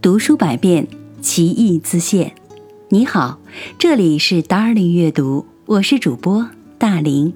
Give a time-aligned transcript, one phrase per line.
[0.00, 0.86] 读书百遍，
[1.20, 2.32] 其义自现。
[2.90, 3.40] 你好，
[3.76, 6.48] 这里是 Darling 阅读，我是主播
[6.78, 7.34] 大林。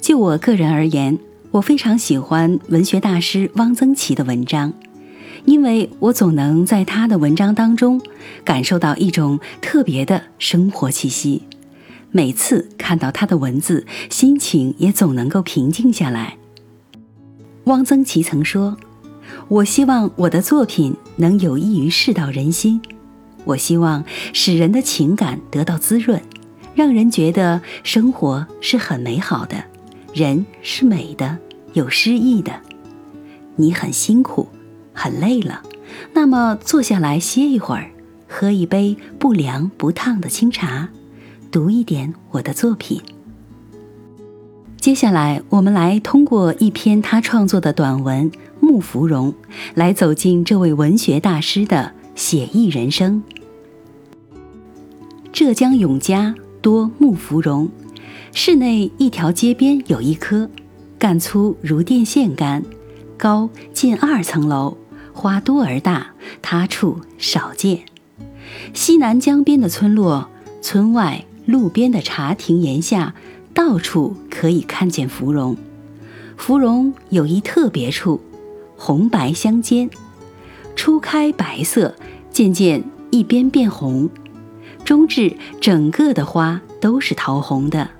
[0.00, 1.18] 就我个人而言，
[1.52, 4.72] 我非常喜欢文学大师汪曾祺的文章，
[5.44, 8.00] 因为我总能在他的文章当中
[8.44, 11.42] 感受到一种特别的生活气息。
[12.12, 16.36] 每次看到他的文字，心情也总能够平静下来。
[17.64, 18.76] 汪曾祺曾说
[19.48, 22.80] ：“我希望我的作品能有益于世道人心，
[23.44, 26.20] 我希望使人的情感得到滋润，
[26.74, 29.64] 让人觉得生活是很美好的。”
[30.12, 31.38] 人是美的，
[31.72, 32.52] 有诗意的。
[33.54, 34.48] 你很辛苦，
[34.92, 35.62] 很累了，
[36.12, 37.92] 那么坐下来歇一会儿，
[38.26, 40.88] 喝一杯不凉不烫的清茶，
[41.50, 43.00] 读一点我的作品。
[44.76, 49.32] 接下来，我们来通过一篇他创作的短文《木芙蓉》，
[49.74, 53.22] 来走进这位文学大师的写意人生。
[55.32, 57.68] 浙江永嘉多木芙蓉。
[58.32, 60.48] 市内一条街边有一棵，
[61.00, 62.62] 干粗如电线杆，
[63.18, 64.76] 高近二层楼，
[65.12, 67.80] 花多而大，他处少见。
[68.72, 70.28] 西南江边的村落，
[70.62, 73.12] 村外路边的茶亭檐下，
[73.52, 75.56] 到处可以看见芙蓉。
[76.36, 78.20] 芙蓉有一特别处，
[78.76, 79.90] 红白相间，
[80.76, 81.96] 初开白色，
[82.30, 84.08] 渐渐一边变红，
[84.84, 87.90] 终至整个的花都是桃红的。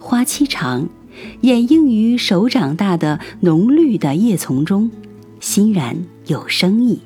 [0.00, 0.88] 花期长，
[1.42, 4.90] 掩映于手掌大的浓绿的叶丛中，
[5.40, 7.00] 欣然有生意。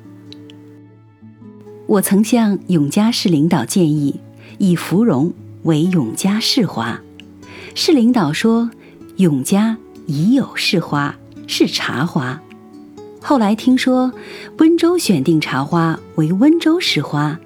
[1.85, 4.21] 我曾向永嘉市领导建议，
[4.57, 6.99] 以芙蓉为永嘉市花。
[7.75, 8.69] 市领导说，
[9.17, 11.15] 永嘉已有市花，
[11.47, 12.41] 是茶花。
[13.21, 14.11] 后来听说
[14.57, 17.39] 温州选定茶花为温州市花，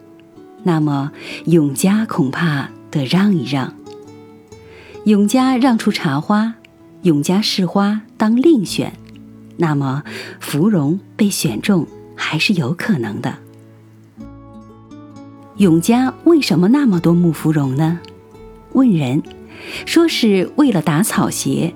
[0.64, 1.12] 那么
[1.46, 3.74] 永嘉恐怕得让一让。
[5.06, 6.56] 永嘉让出茶花，
[7.04, 8.92] 永嘉市花当另选，
[9.58, 10.04] 那么
[10.40, 13.38] 芙蓉被选中还是有可能的。
[15.58, 18.00] 永嘉为什么那么多木芙蓉呢？
[18.74, 19.24] 问人
[19.88, 21.74] 说是为了打草鞋。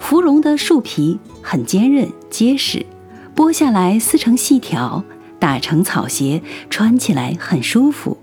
[0.00, 2.84] 芙蓉的树皮很坚韧结实，
[3.36, 5.04] 剥下来撕成细条，
[5.38, 8.18] 打成草鞋，穿起来很舒服，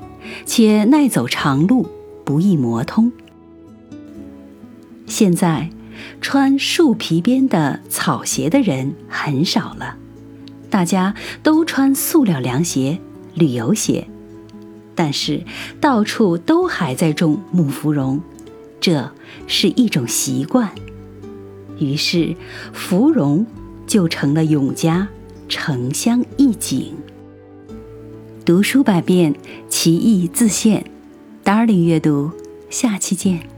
[0.46, 1.88] 且耐走长路，
[2.26, 3.14] 不易磨通。
[5.06, 5.70] 现在，
[6.20, 9.96] 穿树皮边的草鞋的人很少了，
[10.70, 13.00] 大家都穿塑料凉鞋、
[13.36, 14.06] 旅游鞋。
[14.96, 15.44] 但是，
[15.82, 18.22] 到处都还在种木芙蓉，
[18.80, 19.12] 这
[19.46, 20.72] 是一种习惯。
[21.78, 22.36] 于是，
[22.74, 23.46] 芙蓉
[23.86, 25.08] 就成了永嘉
[25.50, 26.96] 城乡一景。
[28.46, 29.36] 读书百遍，
[29.68, 30.86] 其义自现。
[31.44, 32.32] Darling 阅读，
[32.70, 33.55] 下期见。